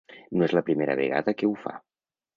[0.39, 1.79] No és la primera vegada que ho fa.